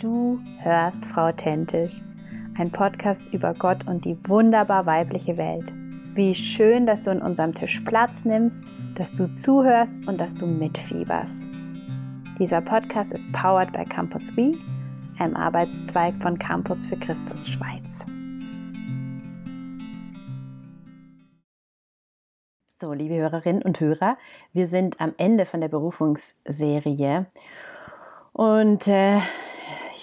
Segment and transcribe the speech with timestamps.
[0.00, 2.02] Du hörst Frau Authentisch,
[2.56, 5.72] ein Podcast über Gott und die wunderbar weibliche Welt.
[6.14, 8.62] Wie schön, dass du an unserem Tisch Platz nimmst,
[8.94, 11.48] dass du zuhörst und dass du mitfieberst.
[12.38, 14.52] Dieser Podcast ist powered by Campus We,
[15.18, 18.06] einem Arbeitszweig von Campus für Christus Schweiz.
[22.70, 24.16] So, liebe Hörerinnen und Hörer,
[24.52, 27.26] wir sind am Ende von der Berufungsserie
[28.32, 29.18] und äh,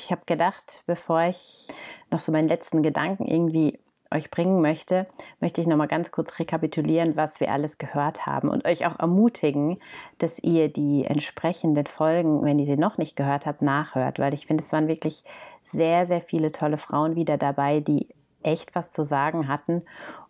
[0.05, 1.67] ich habe gedacht, bevor ich
[2.11, 3.79] noch so meinen letzten Gedanken irgendwie
[4.11, 5.07] euch bringen möchte,
[5.39, 8.99] möchte ich noch mal ganz kurz rekapitulieren, was wir alles gehört haben und euch auch
[8.99, 9.79] ermutigen,
[10.19, 14.45] dass ihr die entsprechenden Folgen, wenn ihr sie noch nicht gehört habt, nachhört, weil ich
[14.45, 15.23] finde, es waren wirklich
[15.63, 18.07] sehr, sehr viele tolle Frauen wieder dabei, die
[18.43, 19.81] echt was zu sagen hatten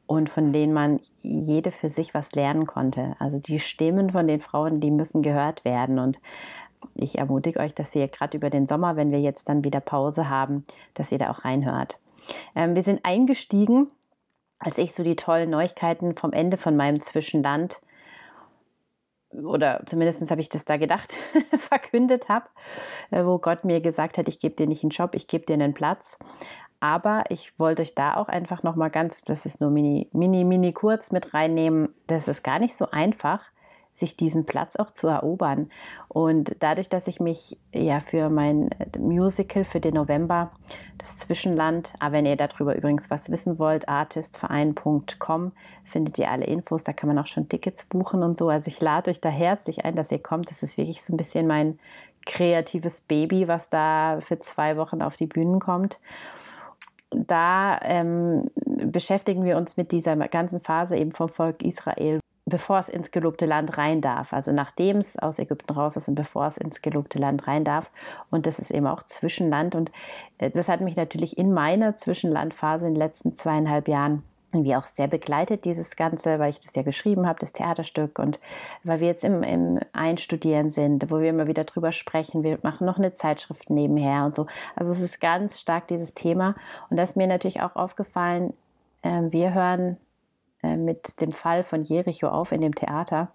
[0.07, 3.15] und von denen man jede für sich was lernen konnte.
[3.19, 6.19] Also die Stimmen von den Frauen, die müssen gehört werden und
[6.93, 10.29] ich ermutige euch, dass ihr gerade über den Sommer, wenn wir jetzt dann wieder Pause
[10.29, 11.99] haben, dass ihr da auch reinhört.
[12.55, 13.87] Ähm, wir sind eingestiegen,
[14.59, 17.79] als ich so die tollen Neuigkeiten vom Ende von meinem Zwischenland
[19.43, 21.17] oder zumindest habe ich das da gedacht,
[21.57, 22.47] verkündet habe,
[23.11, 25.53] äh, wo Gott mir gesagt hat, ich gebe dir nicht einen Job, ich gebe dir
[25.53, 26.17] einen Platz.
[26.79, 30.73] Aber ich wollte euch da auch einfach nochmal ganz, das ist nur mini, mini, mini
[30.73, 31.89] kurz mit reinnehmen.
[32.07, 33.43] Das ist gar nicht so einfach,
[33.95, 35.69] sich diesen Platz auch zu erobern.
[36.07, 40.51] Und dadurch, dass ich mich ja für mein Musical für den November,
[40.97, 45.51] das Zwischenland, aber wenn ihr darüber übrigens was wissen wollt, artistverein.com
[45.83, 48.49] findet ihr alle Infos, da kann man auch schon Tickets buchen und so.
[48.49, 50.49] Also ich lade euch da herzlich ein, dass ihr kommt.
[50.49, 51.79] Das ist wirklich so ein bisschen mein
[52.25, 55.99] kreatives Baby, was da für zwei Wochen auf die Bühnen kommt
[57.11, 62.19] da ähm, beschäftigen wir uns mit dieser ganzen Phase eben vom Volk Israel,
[62.55, 64.31] bevor es ins gelobte Land rein darf.
[64.31, 67.91] Also nachdem es aus Ägypten raus ist und bevor es ins gelobte Land rein darf.
[68.31, 69.75] Und das ist eben auch Zwischenland.
[69.75, 69.91] Und
[70.37, 74.23] äh, das hat mich natürlich in meiner Zwischenlandphase in den letzten zweieinhalb Jahren
[74.53, 78.39] irgendwie auch sehr begleitet, dieses Ganze, weil ich das ja geschrieben habe, das Theaterstück und
[78.85, 82.43] weil wir jetzt im, im Einstudieren sind, wo wir immer wieder drüber sprechen.
[82.43, 84.47] Wir machen noch eine Zeitschrift nebenher und so.
[84.77, 86.55] Also es ist ganz stark dieses Thema.
[86.89, 88.53] Und da ist mir natürlich auch aufgefallen,
[89.01, 89.97] äh, wir hören
[90.63, 93.29] äh, mit dem Fall von Jericho auf in dem Theater.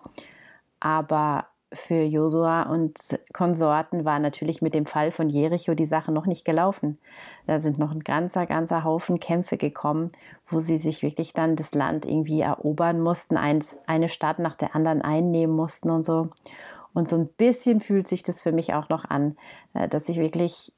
[0.81, 2.99] Aber für Josua und
[3.33, 6.99] Konsorten war natürlich mit dem Fall von Jericho die Sache noch nicht gelaufen.
[7.47, 10.11] Da sind noch ein ganzer, ganzer Haufen Kämpfe gekommen,
[10.45, 15.03] wo sie sich wirklich dann das Land irgendwie erobern mussten, eine Stadt nach der anderen
[15.03, 16.31] einnehmen mussten und so.
[16.93, 19.37] Und so ein bisschen fühlt sich das für mich auch noch an,
[19.75, 20.73] äh, dass ich wirklich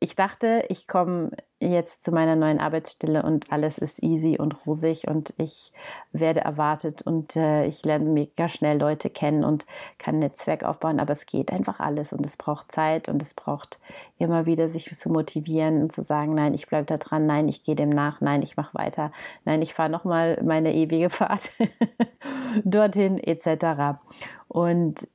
[0.00, 5.08] ich dachte, ich komme jetzt zu meiner neuen Arbeitsstelle und alles ist easy und rosig
[5.08, 5.72] und ich
[6.12, 9.64] werde erwartet und äh, ich lerne mega schnell Leute kennen und
[9.98, 13.32] kann ein Netzwerk aufbauen, aber es geht einfach alles und es braucht Zeit und es
[13.32, 13.78] braucht
[14.18, 17.64] immer wieder sich zu motivieren und zu sagen, nein, ich bleibe da dran, nein, ich
[17.64, 19.10] gehe dem nach, nein, ich mache weiter,
[19.46, 21.52] nein, ich fahre nochmal meine ewige Fahrt
[22.64, 23.98] dorthin etc.
[24.48, 25.08] Und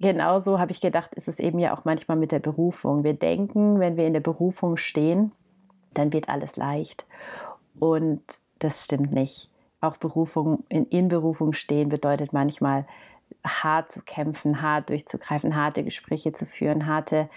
[0.00, 3.04] genauso habe ich gedacht, ist es eben ja auch manchmal mit der Berufung.
[3.04, 5.32] Wir denken, wenn wir in der Berufung stehen,
[5.92, 7.06] dann wird alles leicht.
[7.78, 8.22] Und
[8.58, 9.50] das stimmt nicht.
[9.80, 12.86] Auch Berufung, in, in Berufung stehen bedeutet manchmal
[13.44, 17.28] hart zu kämpfen, hart durchzugreifen, harte Gespräche zu führen, harte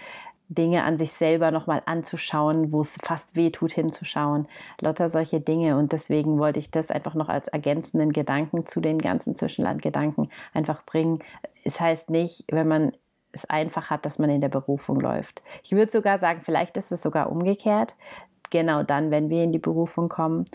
[0.48, 4.48] Dinge an sich selber nochmal anzuschauen, wo es fast weh tut, hinzuschauen.
[4.80, 5.76] Lauter solche Dinge.
[5.76, 10.82] Und deswegen wollte ich das einfach noch als ergänzenden Gedanken zu den ganzen Zwischenlandgedanken einfach
[10.84, 11.18] bringen.
[11.64, 12.92] Es heißt nicht, wenn man
[13.32, 15.42] es einfach hat, dass man in der Berufung läuft.
[15.62, 17.94] Ich würde sogar sagen, vielleicht ist es sogar umgekehrt.
[18.50, 20.46] Genau dann, wenn wir in die Berufung kommen,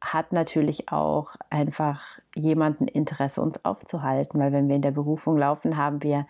[0.00, 2.02] hat natürlich auch einfach
[2.34, 6.26] jemanden Interesse, uns aufzuhalten, weil wenn wir in der Berufung laufen, haben wir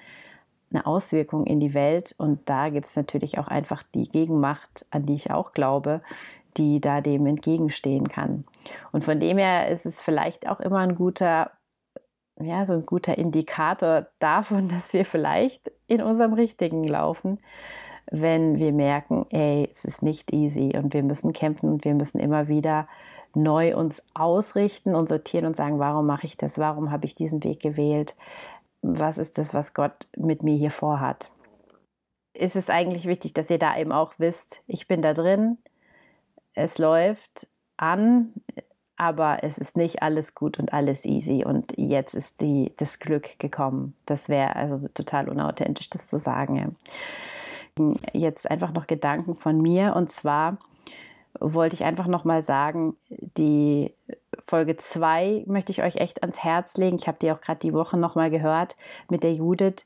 [0.71, 2.15] eine Auswirkung in die Welt.
[2.19, 6.03] Und da gibt es natürlich auch einfach die Gegenmacht, an die ich auch glaube,
[6.57, 8.45] die da dem entgegenstehen kann.
[8.93, 11.53] Und von dem her ist es vielleicht auch immer ein guter,
[12.41, 17.39] ja, so ein guter Indikator davon, dass wir vielleicht in unserem Richtigen laufen,
[18.11, 22.19] wenn wir merken, ey, es ist nicht easy und wir müssen kämpfen und wir müssen
[22.19, 22.89] immer wieder
[23.35, 26.59] neu uns ausrichten und sortieren und sagen, warum mache ich das?
[26.59, 28.15] Warum habe ich diesen Weg gewählt?
[28.83, 31.31] Was ist das, was Gott mit mir hier vorhat.
[32.35, 35.59] Ist es eigentlich wichtig, dass ihr da eben auch wisst, ich bin da drin,
[36.55, 38.33] es läuft an,
[38.97, 43.39] aber es ist nicht alles gut und alles easy und jetzt ist die, das Glück
[43.39, 43.95] gekommen.
[44.07, 46.77] Das wäre also total unauthentisch, das zu sagen.
[48.13, 50.59] Jetzt einfach noch Gedanken von mir und zwar
[51.39, 53.93] wollte ich einfach noch mal sagen, die
[54.45, 56.97] Folge 2 möchte ich euch echt ans Herz legen.
[56.97, 58.77] Ich habe die auch gerade die Woche noch mal gehört
[59.09, 59.85] mit der Judith.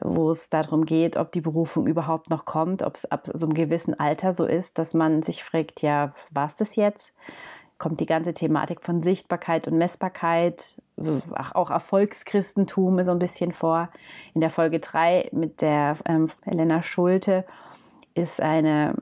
[0.00, 3.54] wo es darum geht, ob die Berufung überhaupt noch kommt, ob es ab so einem
[3.54, 7.12] gewissen Alter so ist, dass man sich fragt, ja, war es das jetzt?
[7.78, 10.80] Kommt die ganze Thematik von Sichtbarkeit und Messbarkeit,
[11.54, 13.88] auch Erfolgschristentum so ein bisschen vor.
[14.34, 17.44] In der Folge 3 mit der ähm, Elena Schulte
[18.14, 18.94] ist eine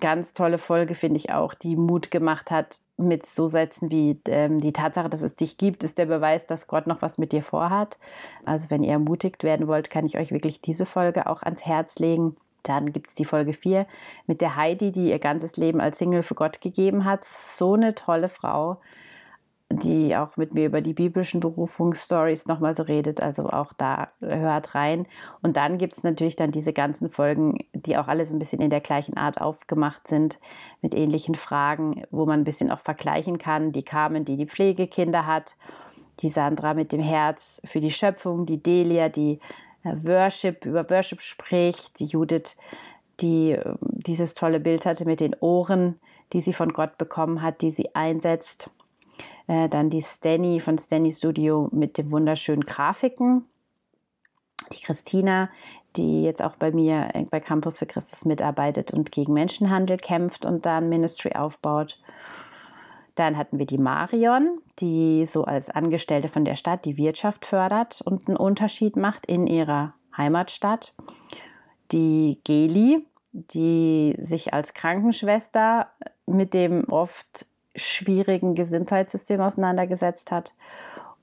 [0.00, 4.60] ganz tolle Folge, finde ich auch, die Mut gemacht hat mit so Sätzen wie ähm,
[4.60, 7.42] die Tatsache, dass es dich gibt, ist der Beweis, dass Gott noch was mit dir
[7.42, 7.96] vorhat.
[8.44, 11.98] Also wenn ihr ermutigt werden wollt, kann ich euch wirklich diese Folge auch ans Herz
[11.98, 12.36] legen.
[12.64, 13.86] Dann gibt es die Folge 4
[14.26, 17.24] mit der Heidi, die ihr ganzes Leben als Single für Gott gegeben hat.
[17.24, 18.78] So eine tolle Frau
[19.78, 23.20] die auch mit mir über die biblischen Berufungsstories nochmal so redet.
[23.20, 25.06] Also auch da hört rein.
[25.42, 28.60] Und dann gibt es natürlich dann diese ganzen Folgen, die auch alle so ein bisschen
[28.60, 30.38] in der gleichen Art aufgemacht sind,
[30.82, 33.72] mit ähnlichen Fragen, wo man ein bisschen auch vergleichen kann.
[33.72, 35.56] Die Carmen, die die Pflegekinder hat,
[36.20, 39.38] die Sandra mit dem Herz für die Schöpfung, die Delia, die
[39.84, 42.56] äh, Worship, über Worship spricht, die Judith,
[43.20, 46.00] die ähm, dieses tolle Bild hatte mit den Ohren,
[46.32, 48.70] die sie von Gott bekommen hat, die sie einsetzt
[49.48, 53.44] äh, dann die Stanny von Stanny Studio mit den wunderschönen Grafiken.
[54.72, 55.48] Die Christina,
[55.96, 60.44] die jetzt auch bei mir äh, bei Campus für Christus mitarbeitet und gegen Menschenhandel kämpft
[60.44, 61.98] und dann Ministry aufbaut.
[63.14, 68.00] Dann hatten wir die Marion, die so als Angestellte von der Stadt die Wirtschaft fördert
[68.02, 70.94] und einen Unterschied macht in ihrer Heimatstadt.
[71.90, 75.88] Die Geli, die sich als Krankenschwester
[76.26, 77.46] mit dem oft
[77.78, 80.52] schwierigen Gesundheitssystem auseinandergesetzt hat.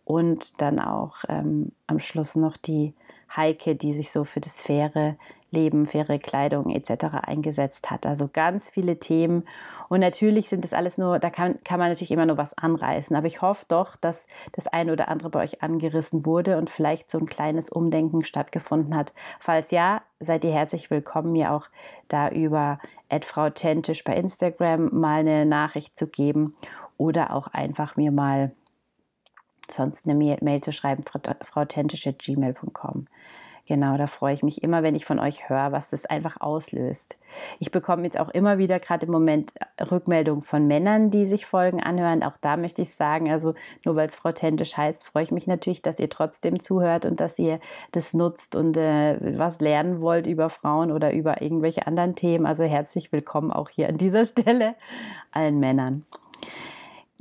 [0.03, 2.93] Und dann auch ähm, am Schluss noch die
[3.35, 5.17] Heike, die sich so für das faire
[5.55, 7.05] Leben, faire Kleidung etc.
[7.23, 8.05] eingesetzt hat.
[8.05, 9.45] Also ganz viele Themen.
[9.89, 13.15] Und natürlich sind das alles nur, da kann, kann man natürlich immer nur was anreißen.
[13.15, 17.09] Aber ich hoffe doch, dass das eine oder andere bei euch angerissen wurde und vielleicht
[17.09, 19.13] so ein kleines Umdenken stattgefunden hat.
[19.39, 21.67] Falls ja, seid ihr herzlich willkommen, mir auch
[22.07, 22.79] da über
[23.21, 26.55] @frautentisch bei Instagram mal eine Nachricht zu geben
[26.97, 28.51] oder auch einfach mir mal
[29.69, 33.07] sonst eine Mail zu schreiben, frautentisch.gmail.com.
[33.67, 37.17] Genau, da freue ich mich immer, wenn ich von euch höre, was das einfach auslöst.
[37.59, 39.53] Ich bekomme jetzt auch immer wieder gerade im Moment
[39.89, 42.21] Rückmeldungen von Männern, die sich Folgen anhören.
[42.21, 45.47] Auch da möchte ich sagen, also nur weil es Frau Tentisch heißt, freue ich mich
[45.47, 47.59] natürlich, dass ihr trotzdem zuhört und dass ihr
[47.91, 52.45] das nutzt und äh, was lernen wollt über Frauen oder über irgendwelche anderen Themen.
[52.45, 54.75] Also herzlich willkommen auch hier an dieser Stelle
[55.31, 56.05] allen Männern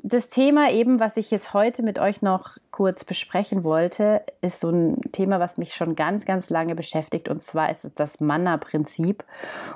[0.06, 4.68] das Thema eben, was ich jetzt heute mit euch noch kurz besprechen wollte, ist so
[4.68, 7.30] ein Thema, was mich schon ganz, ganz lange beschäftigt.
[7.30, 9.24] Und zwar ist es das Manna-Prinzip.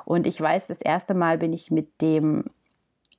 [0.04, 2.44] Und ich weiß, das erste Mal bin ich mit dem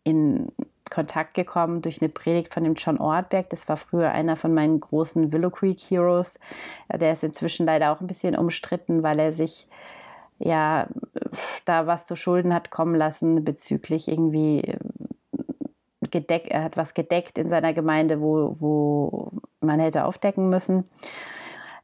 [0.03, 0.51] in
[0.91, 3.49] Kontakt gekommen durch eine Predigt von dem John Ortberg.
[3.49, 6.39] Das war früher einer von meinen großen Willow Creek Heroes.
[6.93, 9.67] Der ist inzwischen leider auch ein bisschen umstritten, weil er sich
[10.37, 10.87] ja
[11.65, 14.77] da was zu Schulden hat kommen lassen bezüglich irgendwie
[16.11, 20.89] gedeckt, er hat was gedeckt in seiner Gemeinde, wo, wo man hätte aufdecken müssen.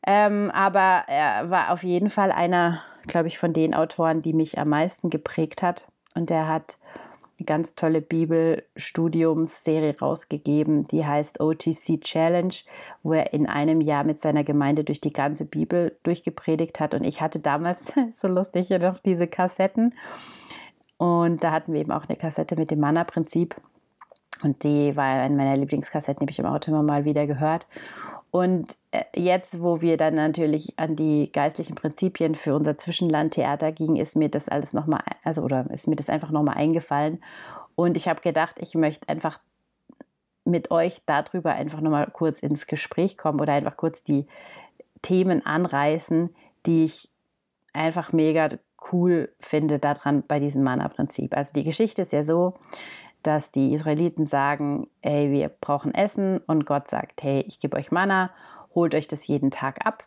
[0.05, 4.57] Ähm, aber er war auf jeden Fall einer, glaube ich, von den Autoren, die mich
[4.57, 5.87] am meisten geprägt hat.
[6.13, 6.77] Und er hat
[7.37, 12.53] eine ganz tolle Bibelstudiumsserie rausgegeben, die heißt OTC Challenge,
[13.03, 16.93] wo er in einem Jahr mit seiner Gemeinde durch die ganze Bibel durchgepredigt hat.
[16.93, 17.83] Und ich hatte damals,
[18.15, 19.93] so lustig, noch diese Kassetten.
[20.97, 23.55] Und da hatten wir eben auch eine Kassette mit dem Manna-Prinzip.
[24.41, 27.67] Und die war eine meiner Lieblingskassetten, die habe ich im Auto immer mal wieder gehört.
[28.31, 33.95] Und äh, jetzt, wo wir dann natürlich an die geistlichen Prinzipien für unser Zwischenlandtheater gingen,
[33.95, 37.23] ist mir das alles nochmal, also oder ist mir das einfach nochmal eingefallen.
[37.75, 39.39] Und ich habe gedacht, ich möchte einfach
[40.43, 44.27] mit euch darüber einfach nochmal kurz ins Gespräch kommen oder einfach kurz die
[45.01, 46.33] Themen anreißen,
[46.65, 47.09] die ich
[47.73, 48.49] einfach mega
[48.91, 51.35] cool finde daran bei diesem Mana-Prinzip.
[51.35, 52.53] Also die Geschichte ist ja so,
[53.25, 57.91] dass die Israeliten sagen, ey, wir brauchen Essen und Gott sagt, hey, ich gebe euch
[57.91, 58.29] Manna,
[58.73, 60.03] holt euch das jeden Tag ab.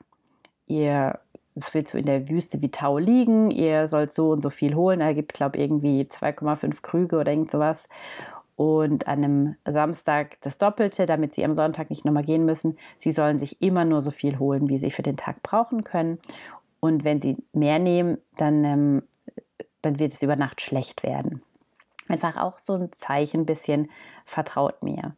[0.67, 1.19] Ihr
[1.59, 4.77] es wird so in der Wüste wie Tau liegen, ihr sollt so und so viel
[4.77, 5.01] holen.
[5.01, 7.89] Er gibt, glaube ich, irgendwie 2,5 Krüge oder irgend sowas.
[8.55, 12.77] Und an einem Samstag das Doppelte, damit sie am Sonntag nicht nochmal gehen müssen.
[12.99, 16.19] Sie sollen sich immer nur so viel holen, wie sie für den Tag brauchen können.
[16.81, 19.03] Und wenn sie mehr nehmen, dann, ähm,
[19.83, 21.43] dann wird es über Nacht schlecht werden
[22.09, 23.91] einfach auch so ein Zeichen, ein bisschen
[24.25, 25.15] vertraut mir.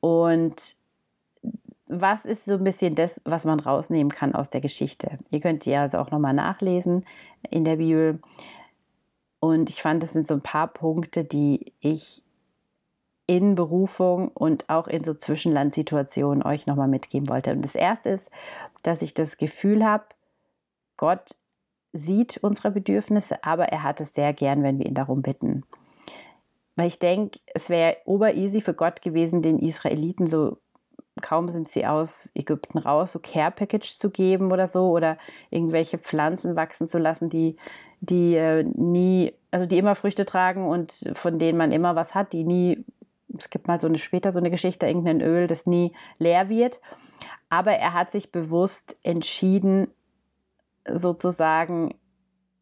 [0.00, 0.76] Und
[1.86, 5.18] was ist so ein bisschen das, was man rausnehmen kann aus der Geschichte?
[5.30, 7.04] Ihr könnt die also auch nochmal nachlesen
[7.50, 8.20] in der Bibel.
[9.40, 12.22] Und ich fand, das sind so ein paar Punkte, die ich
[13.26, 17.52] in Berufung und auch in so Zwischenlandsituationen euch nochmal mitgeben wollte.
[17.52, 18.30] Und das erste ist,
[18.82, 20.04] dass ich das Gefühl habe,
[20.96, 21.36] Gott
[21.92, 25.64] sieht unsere Bedürfnisse, aber er hat es sehr gern, wenn wir ihn darum bitten.
[26.80, 30.56] Weil ich denke, es wäre obereasy für Gott gewesen, den Israeliten so
[31.20, 35.18] kaum sind sie aus Ägypten raus, so Care Package zu geben oder so oder
[35.50, 37.58] irgendwelche Pflanzen wachsen zu lassen, die,
[38.00, 42.32] die äh, nie, also die immer Früchte tragen und von denen man immer was hat,
[42.32, 42.82] die nie,
[43.36, 46.80] es gibt mal so eine später so eine Geschichte, irgendein Öl, das nie leer wird.
[47.50, 49.88] Aber er hat sich bewusst entschieden,
[50.88, 51.94] sozusagen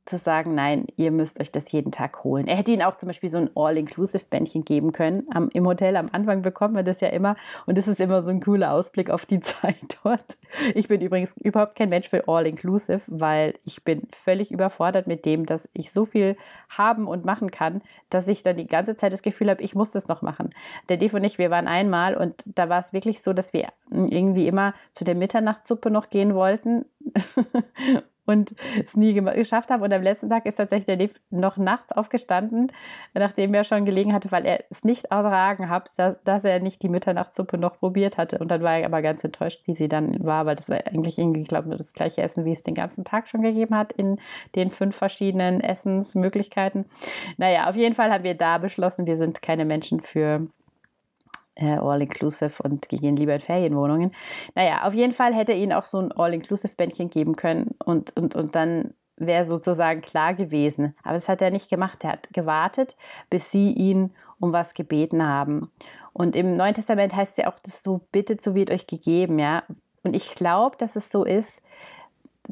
[0.08, 2.46] zu sagen, nein, ihr müsst euch das jeden Tag holen.
[2.46, 5.26] Er hätte ihnen auch zum Beispiel so ein All-Inclusive-Bändchen geben können.
[5.32, 7.36] Am, Im Hotel am Anfang bekommt man das ja immer
[7.66, 10.38] und das ist immer so ein cooler Ausblick auf die Zeit dort.
[10.74, 15.44] Ich bin übrigens überhaupt kein Mensch für All-Inclusive, weil ich bin völlig überfordert mit dem,
[15.46, 16.36] dass ich so viel
[16.70, 19.90] haben und machen kann, dass ich dann die ganze Zeit das Gefühl habe, ich muss
[19.90, 20.50] das noch machen.
[20.88, 23.68] Der Dave und ich, wir waren einmal und da war es wirklich so, dass wir
[23.90, 26.86] irgendwie immer zu der Mitternachtssuppe noch gehen wollten
[28.28, 29.84] und es nie geschafft habe.
[29.84, 32.70] Und am letzten Tag ist tatsächlich der Liv noch nachts aufgestanden,
[33.14, 36.88] nachdem er schon gelegen hatte, weil er es nicht ertragen hat, dass er nicht die
[36.88, 38.38] Mitternachtssuppe noch probiert hatte.
[38.38, 41.18] Und dann war er aber ganz enttäuscht, wie sie dann war, weil das war eigentlich
[41.18, 44.20] irgendwie, ich glaube, das gleiche Essen, wie es den ganzen Tag schon gegeben hat in
[44.54, 46.84] den fünf verschiedenen Essensmöglichkeiten.
[47.38, 50.46] Naja, auf jeden Fall haben wir da beschlossen, wir sind keine Menschen für
[51.66, 54.14] All-Inclusive und gehen lieber in Ferienwohnungen.
[54.54, 58.34] Naja, auf jeden Fall hätte er ihnen auch so ein All-Inclusive-Bändchen geben können und, und,
[58.36, 60.94] und dann wäre sozusagen klar gewesen.
[61.02, 62.04] Aber das hat er nicht gemacht.
[62.04, 62.96] Er hat gewartet,
[63.30, 65.70] bis sie ihn um was gebeten haben.
[66.12, 69.38] Und im Neuen Testament heißt es ja auch, dass so bittet, so wird euch gegeben,
[69.38, 69.62] ja.
[70.04, 71.60] Und ich glaube, dass es so ist,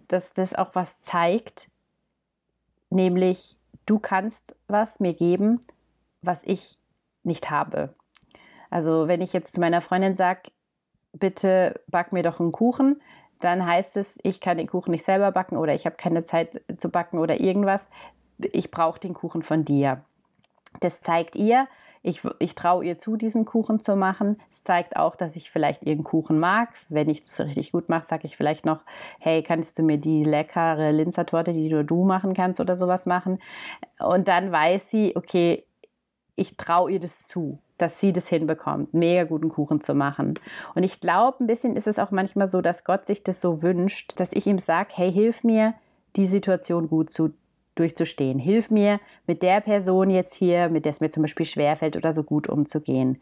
[0.09, 1.69] dass das auch was zeigt,
[2.91, 5.61] nämlich du kannst was mir geben,
[6.23, 6.79] was ich
[7.23, 7.95] nicht habe.
[8.70, 10.50] Also wenn ich jetzt zu meiner Freundin sage,
[11.12, 13.00] bitte back mir doch einen Kuchen,
[13.40, 16.62] dann heißt es, ich kann den Kuchen nicht selber backen oder ich habe keine Zeit
[16.78, 17.88] zu backen oder irgendwas.
[18.38, 20.02] Ich brauche den Kuchen von dir.
[20.80, 21.68] Das zeigt ihr,
[22.02, 24.40] ich, ich traue ihr zu, diesen Kuchen zu machen.
[24.52, 26.68] Es zeigt auch, dass ich vielleicht ihren Kuchen mag.
[26.88, 28.82] Wenn ich es richtig gut mache, sage ich vielleicht noch,
[29.18, 33.40] hey, kannst du mir die leckere Linzertorte, die nur du machen kannst oder sowas machen?
[33.99, 35.64] Und dann weiß sie, okay,
[36.37, 40.35] ich traue ihr das zu dass sie das hinbekommt, mega guten Kuchen zu machen.
[40.75, 43.62] Und ich glaube, ein bisschen ist es auch manchmal so, dass Gott sich das so
[43.62, 45.75] wünscht, dass ich ihm sage, hey, hilf mir,
[46.16, 47.35] die Situation gut zu,
[47.75, 48.38] durchzustehen.
[48.38, 52.12] Hilf mir, mit der Person jetzt hier, mit der es mir zum Beispiel schwerfällt oder
[52.12, 53.21] so gut umzugehen.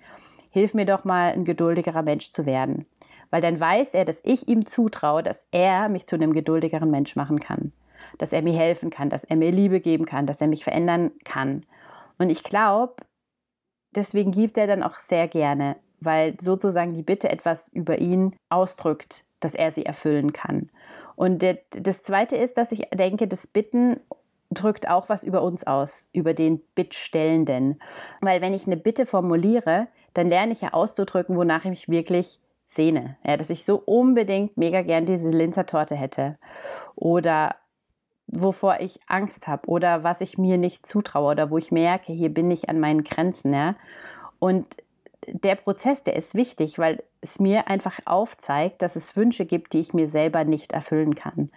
[0.51, 2.87] Hilf mir doch mal, ein geduldigerer Mensch zu werden.
[3.31, 7.17] Weil dann weiß er, dass ich ihm zutraue, dass er mich zu einem geduldigeren Mensch
[7.17, 7.73] machen kann.
[8.19, 11.11] Dass er mir helfen kann, dass er mir Liebe geben kann, dass er mich verändern
[11.25, 11.63] kann.
[12.19, 12.95] Und ich glaube,
[13.97, 19.25] deswegen gibt er dann auch sehr gerne, weil sozusagen die Bitte etwas über ihn ausdrückt,
[19.41, 20.71] dass er sie erfüllen kann.
[21.17, 24.01] Und der, das Zweite ist, dass ich denke, das Bitten
[24.51, 27.81] drückt auch was über uns aus, über den Bittstellenden.
[28.21, 32.41] Weil wenn ich eine Bitte formuliere, dann lerne ich ja auszudrücken, wonach ich mich wirklich
[32.67, 33.17] sehne.
[33.25, 36.39] Ja, dass ich so unbedingt mega gern diese Linzer Torte hätte.
[36.95, 37.57] Oder
[38.27, 42.31] wovor ich Angst habe oder was ich mir nicht zutraue oder wo ich merke, hier
[42.33, 43.53] bin ich an meinen Grenzen.
[43.53, 43.77] Ja?
[44.39, 44.67] Und
[45.27, 49.81] der Prozess, der ist wichtig, weil es mir einfach aufzeigt, dass es Wünsche gibt, die
[49.81, 51.51] ich mir selber nicht erfüllen kann.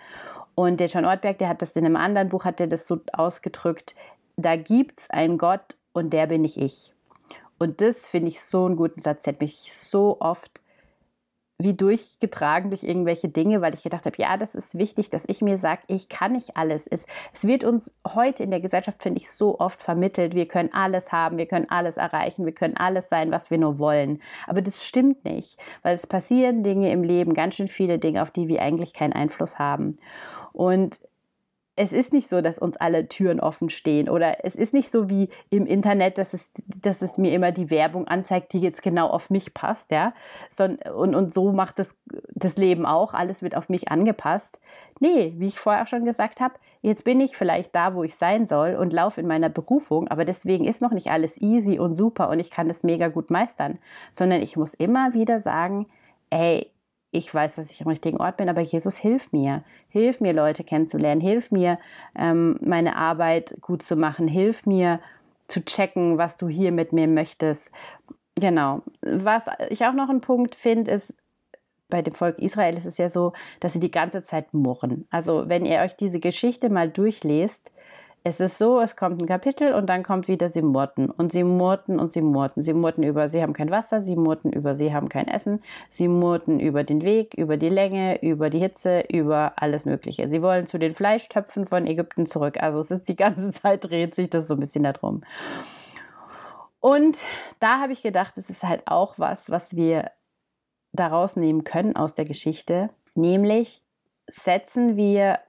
[0.56, 3.00] Und der John Ortberg, der hat das in einem anderen Buch, hat er das so
[3.14, 3.96] ausgedrückt,
[4.38, 6.94] da gibt es einen Gott und der bin ich ich.
[7.60, 10.62] Und das finde ich so einen guten Satz, der hat mich so oft
[11.60, 15.42] wie durchgetragen durch irgendwelche Dinge, weil ich gedacht habe, ja, das ist wichtig, dass ich
[15.42, 16.86] mir sage, ich kann nicht alles.
[16.86, 20.72] Es, es wird uns heute in der Gesellschaft, finde ich, so oft vermittelt, wir können
[20.72, 24.22] alles haben, wir können alles erreichen, wir können alles sein, was wir nur wollen.
[24.46, 28.30] Aber das stimmt nicht, weil es passieren Dinge im Leben, ganz schön viele Dinge, auf
[28.30, 29.98] die wir eigentlich keinen Einfluss haben.
[30.54, 31.00] Und
[31.78, 35.10] es ist nicht so, dass uns alle Türen offen stehen oder es ist nicht so
[35.10, 39.08] wie im Internet, dass es, dass es mir immer die Werbung anzeigt, die jetzt genau
[39.08, 40.14] auf mich passt, ja.
[40.60, 41.96] und, und so macht das,
[42.34, 44.60] das Leben auch, alles wird auf mich angepasst.
[45.00, 48.16] Nee, wie ich vorher auch schon gesagt habe, jetzt bin ich vielleicht da, wo ich
[48.16, 51.96] sein soll und laufe in meiner Berufung, aber deswegen ist noch nicht alles easy und
[51.96, 53.78] super und ich kann das mega gut meistern,
[54.12, 55.86] sondern ich muss immer wieder sagen,
[56.32, 56.72] ey,
[57.18, 59.64] ich weiß, dass ich am richtigen Ort bin, aber Jesus hilf mir.
[59.90, 61.22] Hilf mir, Leute kennenzulernen.
[61.22, 61.80] Hilf mir,
[62.18, 64.28] ähm, meine Arbeit gut zu machen.
[64.28, 65.00] Hilf mir,
[65.48, 67.72] zu checken, was du hier mit mir möchtest.
[68.36, 68.84] Genau.
[69.02, 71.16] Was ich auch noch einen Punkt finde, ist,
[71.90, 75.08] bei dem Volk Israel ist es ja so, dass sie die ganze Zeit murren.
[75.10, 77.72] Also, wenn ihr euch diese Geschichte mal durchlest,
[78.28, 81.46] es ist so, es kommt ein Kapitel und dann kommt wieder sie murrten und sie
[81.46, 82.62] murrten und sie murrten.
[82.62, 86.10] Sie murrten über, sie haben kein Wasser, sie murrten über, sie haben kein Essen, sie
[86.10, 90.28] murrten über den Weg, über die Länge, über die Hitze, über alles Mögliche.
[90.28, 92.62] Sie wollen zu den Fleischtöpfen von Ägypten zurück.
[92.62, 95.24] Also es ist die ganze Zeit dreht sich das so ein bisschen darum.
[96.82, 97.24] Und
[97.62, 100.12] da habe ich gedacht, es ist halt auch was, was wir
[100.92, 103.82] daraus nehmen können aus der Geschichte, nämlich
[104.28, 105.40] setzen wir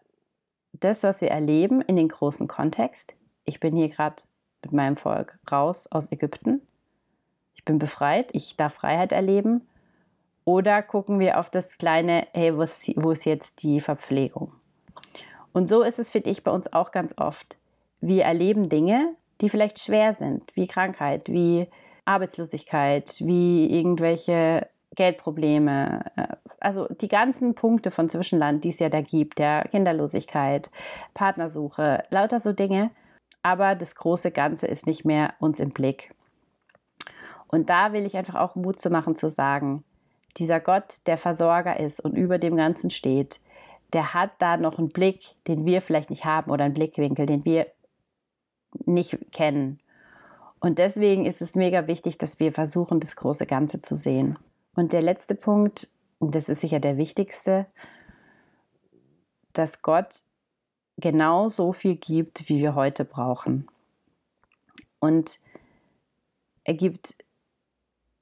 [0.72, 3.14] das, was wir erleben, in den großen Kontext.
[3.44, 4.22] Ich bin hier gerade
[4.62, 6.62] mit meinem Volk raus aus Ägypten.
[7.54, 9.68] Ich bin befreit, ich darf Freiheit erleben.
[10.44, 14.52] Oder gucken wir auf das kleine, hey, wo ist, wo ist jetzt die Verpflegung?
[15.52, 17.58] Und so ist es, finde ich, bei uns auch ganz oft.
[18.00, 21.66] Wir erleben Dinge, die vielleicht schwer sind, wie Krankheit, wie
[22.04, 26.26] Arbeitslosigkeit, wie irgendwelche Geldprobleme, äh,
[26.58, 30.70] also die ganzen Punkte von Zwischenland, die es ja da gibt, ja, Kinderlosigkeit,
[31.14, 32.90] Partnersuche, lauter so Dinge.
[33.42, 36.12] Aber das große Ganze ist nicht mehr uns im Blick.
[37.46, 39.84] Und da will ich einfach auch Mut zu machen, zu sagen,
[40.36, 43.40] dieser Gott, der Versorger ist und über dem Ganzen steht,
[43.92, 47.44] der hat da noch einen Blick, den wir vielleicht nicht haben oder einen Blickwinkel, den
[47.44, 47.68] wir
[48.84, 49.78] nicht kennen.
[50.58, 54.36] Und deswegen ist es mega wichtig, dass wir versuchen, das große Ganze zu sehen.
[54.78, 55.88] Und der letzte Punkt,
[56.20, 57.66] das ist sicher der wichtigste,
[59.52, 60.20] dass Gott
[60.98, 63.66] genau so viel gibt, wie wir heute brauchen.
[65.00, 65.40] Und
[66.62, 67.16] er gibt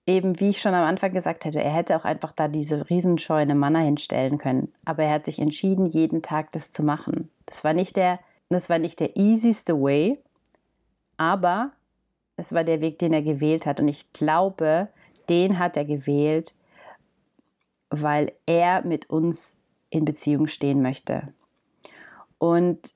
[0.07, 3.55] eben, wie ich schon am Anfang gesagt hätte, er hätte auch einfach da diese riesenscheune
[3.55, 4.73] Manna hinstellen können.
[4.87, 7.29] Aber er hat sich entschieden, jeden Tag das zu machen.
[7.45, 10.19] Das war nicht der, das war nicht der easyste way,
[11.19, 11.73] aber
[12.39, 13.79] es war der Weg, den er gewählt hat.
[13.79, 14.89] Und ich glaube,
[15.29, 16.55] den hat er gewählt,
[17.91, 19.57] weil er mit uns
[19.91, 21.33] in Beziehung stehen möchte.
[22.39, 22.95] Und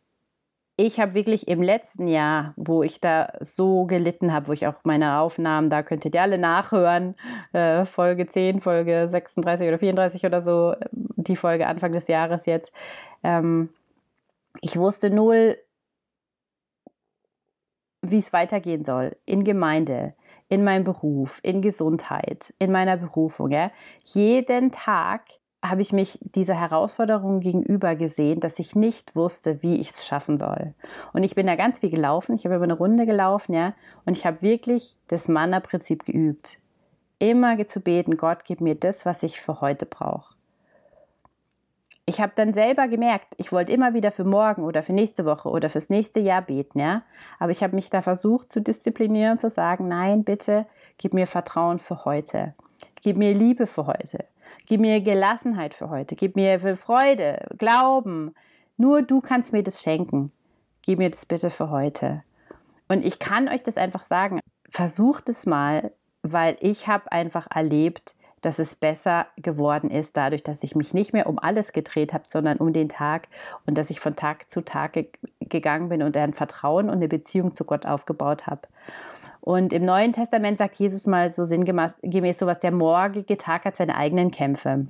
[0.82, 4.76] ich habe wirklich im letzten Jahr, wo ich da so gelitten habe, wo ich auch
[4.84, 7.16] meine Aufnahmen, da könntet ihr alle nachhören,
[7.52, 12.72] äh, Folge 10, Folge 36 oder 34 oder so, die Folge Anfang des Jahres jetzt.
[13.22, 13.68] Ähm,
[14.62, 15.58] ich wusste null,
[18.00, 20.14] wie es weitergehen soll in Gemeinde,
[20.50, 23.50] in meinem Beruf, in Gesundheit, in meiner Berufung.
[23.50, 23.70] Ja?
[24.04, 25.22] Jeden Tag
[25.62, 30.38] habe ich mich dieser Herausforderung gegenüber gesehen, dass ich nicht wusste, wie ich es schaffen
[30.38, 30.74] soll.
[31.12, 32.34] Und ich bin da ganz viel gelaufen.
[32.34, 36.58] Ich habe über eine Runde gelaufen, ja, und ich habe wirklich das Manna-Prinzip geübt.
[37.18, 40.34] Immer zu beten, Gott, gib mir das, was ich für heute brauche
[42.10, 45.48] ich habe dann selber gemerkt, ich wollte immer wieder für morgen oder für nächste Woche
[45.48, 47.02] oder fürs nächste Jahr beten, ja.
[47.38, 50.66] Aber ich habe mich da versucht zu disziplinieren und zu sagen, nein, bitte,
[50.98, 52.54] gib mir Vertrauen für heute.
[53.00, 54.24] Gib mir Liebe für heute.
[54.66, 56.16] Gib mir Gelassenheit für heute.
[56.16, 58.34] Gib mir Freude, Glauben.
[58.76, 60.32] Nur du kannst mir das schenken.
[60.82, 62.24] Gib mir das bitte für heute.
[62.88, 64.40] Und ich kann euch das einfach sagen.
[64.68, 65.92] Versucht es mal,
[66.22, 71.12] weil ich habe einfach erlebt, dass es besser geworden ist, dadurch, dass ich mich nicht
[71.12, 73.28] mehr um alles gedreht habe, sondern um den Tag
[73.66, 75.06] und dass ich von Tag zu Tag ge
[75.40, 78.68] gegangen bin und ein Vertrauen und eine Beziehung zu Gott aufgebaut habe.
[79.40, 83.96] Und im Neuen Testament sagt Jesus mal so sinngemäß sowas, der morgige Tag hat seine
[83.96, 84.86] eigenen Kämpfe.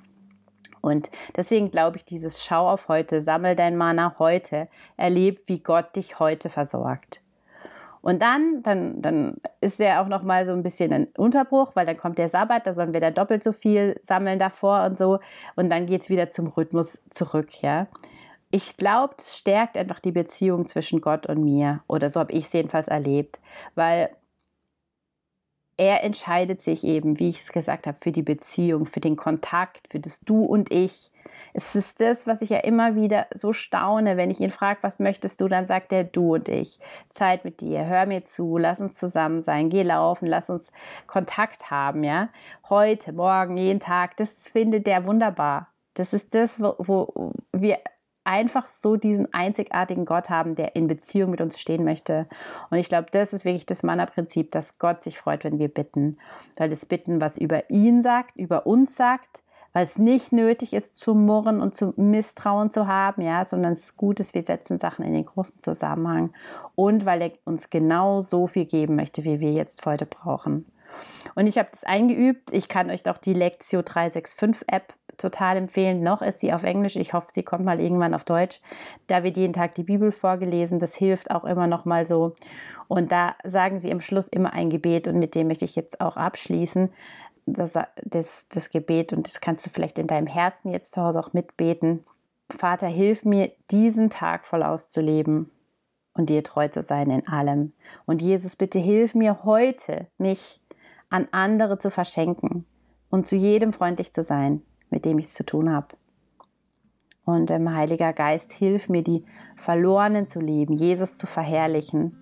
[0.83, 5.97] Und deswegen glaube ich, dieses Schau auf heute, sammel dein Mana heute, erleb, wie Gott
[5.97, 7.21] dich heute versorgt.
[8.03, 11.87] Und dann, dann, dann ist ja auch noch mal so ein bisschen ein Unterbruch, weil
[11.87, 15.21] dann kommt der Sabbat, da sollen wir dann doppelt so viel sammeln davor und so.
[15.57, 17.89] Und dann geht es wieder zum Rhythmus zurück, ja.
[18.51, 21.83] Ich glaube, es stärkt einfach die Beziehung zwischen Gott und mir.
[21.87, 23.39] Oder so habe ich es jedenfalls erlebt.
[23.77, 24.11] Weil
[25.77, 29.89] er entscheidet sich eben, wie ich es gesagt habe, für die Beziehung, für den Kontakt,
[29.89, 31.11] für das Du und Ich.
[31.53, 34.99] Es ist das, was ich ja immer wieder so staune, wenn ich ihn frage, was
[34.99, 36.79] möchtest du, dann sagt er du und ich.
[37.11, 40.73] Zeit mit dir, hör mir zu, lass uns zusammen sein, geh laufen, lass uns
[41.07, 42.29] Kontakt haben, ja.
[42.69, 45.69] Heute, morgen, jeden Tag, das findet der wunderbar.
[45.95, 47.79] Das ist das, wo, wo wir
[48.25, 52.27] einfach so diesen einzigartigen Gott haben, der in Beziehung mit uns stehen möchte.
[52.71, 56.19] Und ich glaube, das ist wirklich das Manna-Prinzip, dass Gott sich freut, wenn wir bitten.
[56.57, 60.97] Weil das Bitten was über ihn sagt, über uns sagt, weil es nicht nötig ist,
[60.97, 64.79] zu murren und zu Misstrauen zu haben, ja, sondern es ist gut ist, wir setzen
[64.79, 66.33] Sachen in den großen Zusammenhang
[66.75, 70.67] und weil er uns genau so viel geben möchte, wie wir jetzt heute brauchen.
[71.35, 72.53] Und ich habe das eingeübt.
[72.53, 76.03] Ich kann euch doch die Lectio 365 App total empfehlen.
[76.03, 76.97] Noch ist sie auf Englisch.
[76.97, 78.61] Ich hoffe, sie kommt mal irgendwann auf Deutsch.
[79.07, 80.79] Da wird jeden Tag die Bibel vorgelesen.
[80.79, 82.35] Das hilft auch immer noch mal so.
[82.89, 86.01] Und da sagen sie am Schluss immer ein Gebet und mit dem möchte ich jetzt
[86.01, 86.91] auch abschließen.
[87.53, 91.21] Das, das, das Gebet und das kannst du vielleicht in deinem Herzen jetzt zu Hause
[91.21, 92.05] auch mitbeten.
[92.51, 95.51] Vater, hilf mir, diesen Tag voll auszuleben.
[96.15, 97.73] und dir treu zu sein in allem.
[98.05, 100.61] Und Jesus, bitte hilf mir heute, mich
[101.09, 102.67] an andere zu verschenken
[103.11, 105.97] und zu jedem freundlich zu sein, mit dem ich es zu tun habe.
[107.25, 109.25] Und ähm, Heiliger Geist, hilf mir, die
[109.57, 112.17] Verlorenen zu lieben, Jesus zu verherrlichen,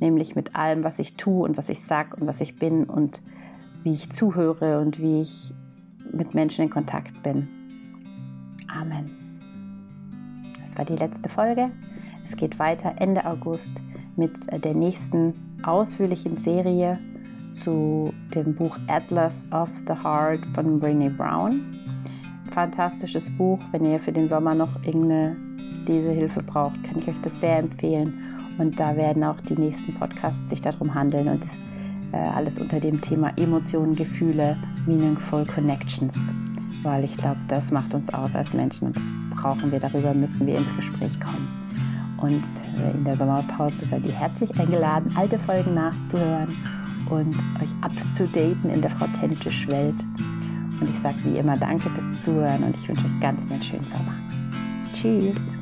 [0.00, 3.20] nämlich mit allem, was ich tue und was ich sage und was ich bin und
[3.82, 5.52] wie ich zuhöre und wie ich
[6.12, 7.48] mit Menschen in Kontakt bin.
[8.68, 9.10] Amen.
[10.60, 11.70] Das war die letzte Folge.
[12.24, 13.70] Es geht weiter Ende August
[14.16, 14.32] mit
[14.64, 16.98] der nächsten ausführlichen Serie
[17.50, 21.70] zu dem Buch Atlas of the Heart von Brene Brown.
[22.50, 23.60] Fantastisches Buch.
[23.70, 25.36] Wenn ihr für den Sommer noch irgendeine
[25.86, 28.12] Lesehilfe braucht, kann ich euch das sehr empfehlen.
[28.58, 31.71] Und da werden auch die nächsten Podcasts sich darum handeln und äh,
[32.16, 36.30] alles unter dem Thema Emotionen, Gefühle, Meaningful Connections.
[36.82, 40.46] Weil ich glaube, das macht uns aus als Menschen und das brauchen wir, darüber müssen
[40.46, 41.48] wir ins Gespräch kommen.
[42.18, 42.44] Und
[42.78, 46.48] äh, in der Sommerpause seid ihr herzlich eingeladen, alte Folgen nachzuhören
[47.10, 49.96] und euch up-to-daten in der Frau Tentisch Welt.
[50.80, 53.86] Und ich sage wie immer Danke fürs Zuhören und ich wünsche euch ganz einen schönen
[53.86, 54.14] Sommer.
[54.92, 55.61] Tschüss.